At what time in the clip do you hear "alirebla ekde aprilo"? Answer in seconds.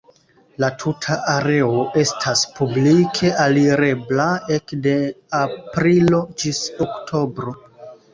3.43-6.23